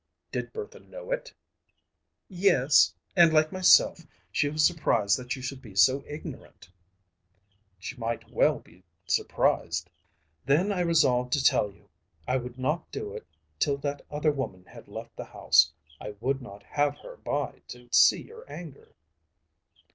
"Did 0.31 0.51
Bertha 0.51 0.79
know 0.79 1.11
it?" 1.11 1.31
"Yes; 2.27 2.95
and 3.15 3.31
like 3.31 3.51
myself 3.51 3.99
she 4.31 4.49
was 4.49 4.65
surprised 4.65 5.15
that 5.19 5.35
you 5.35 5.43
should 5.43 5.61
be 5.61 5.75
so 5.75 6.03
ignorant." 6.07 6.71
"She 7.77 7.95
might 7.97 8.31
well 8.31 8.57
be 8.57 8.83
surprised." 9.05 9.91
"Then 10.43 10.71
I 10.71 10.79
resolved 10.79 11.31
to 11.33 11.43
tell 11.43 11.69
you. 11.71 11.87
I 12.27 12.37
would 12.37 12.57
not 12.57 12.91
do 12.91 13.13
it 13.13 13.27
till 13.59 13.77
that 13.77 14.01
other 14.09 14.31
woman 14.31 14.65
had 14.65 14.87
left 14.87 15.15
the 15.15 15.25
house. 15.25 15.71
I 15.99 16.15
would 16.19 16.41
not 16.41 16.63
have 16.63 16.97
her 17.01 17.17
by 17.17 17.61
to 17.67 17.87
see 17.91 18.23
your 18.23 18.43
anger." 18.51 18.95